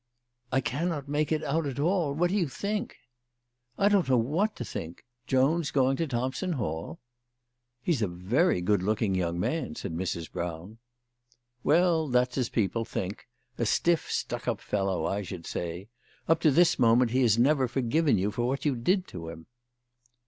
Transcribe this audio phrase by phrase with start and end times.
[0.51, 2.15] "I cannot make it out at all.
[2.15, 2.97] What do you think?""
[3.77, 5.05] I don't know what to think.
[5.27, 6.99] Jones going to Thompson Hall?"
[7.83, 10.31] "He's a very good looking young man," said Mrs.
[10.31, 10.79] Brown."
[11.63, 13.27] Well; that's as people think.
[13.59, 15.89] A stiff, stuck up fellow, I should say.
[16.27, 19.45] Up to this moment he has never forgiven you for what you did to him."